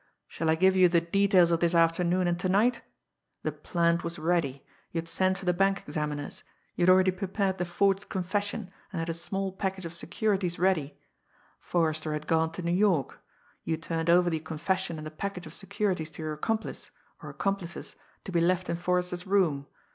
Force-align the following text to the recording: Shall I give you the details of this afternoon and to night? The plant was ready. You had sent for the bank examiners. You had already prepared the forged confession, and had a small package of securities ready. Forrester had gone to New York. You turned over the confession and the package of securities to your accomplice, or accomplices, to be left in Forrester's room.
Shall 0.27 0.49
I 0.49 0.55
give 0.55 0.75
you 0.75 0.89
the 0.89 0.99
details 0.99 1.51
of 1.51 1.59
this 1.59 1.75
afternoon 1.75 2.25
and 2.25 2.39
to 2.39 2.49
night? 2.49 2.81
The 3.43 3.51
plant 3.51 4.03
was 4.03 4.17
ready. 4.17 4.65
You 4.91 4.97
had 5.01 5.07
sent 5.07 5.37
for 5.37 5.45
the 5.45 5.53
bank 5.53 5.83
examiners. 5.85 6.43
You 6.75 6.85
had 6.85 6.89
already 6.89 7.11
prepared 7.11 7.59
the 7.59 7.65
forged 7.65 8.09
confession, 8.09 8.71
and 8.91 8.97
had 8.99 9.09
a 9.09 9.13
small 9.13 9.51
package 9.51 9.85
of 9.85 9.93
securities 9.93 10.57
ready. 10.57 10.97
Forrester 11.59 12.13
had 12.13 12.25
gone 12.25 12.51
to 12.53 12.63
New 12.63 12.71
York. 12.71 13.19
You 13.63 13.77
turned 13.77 14.09
over 14.09 14.31
the 14.31 14.39
confession 14.39 14.97
and 14.97 15.05
the 15.05 15.11
package 15.11 15.45
of 15.45 15.53
securities 15.53 16.09
to 16.13 16.23
your 16.23 16.33
accomplice, 16.33 16.89
or 17.21 17.29
accomplices, 17.29 17.95
to 18.23 18.31
be 18.31 18.41
left 18.41 18.71
in 18.71 18.77
Forrester's 18.77 19.27
room. 19.27 19.67